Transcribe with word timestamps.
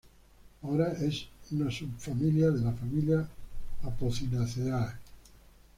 Ahora 0.63 0.93
es 0.93 1.27
una 1.51 1.69
subfamilia 1.69 2.49
de 2.49 2.61
la 2.63 2.71
familia 2.71 3.29
Apocynaceae. 3.83 4.95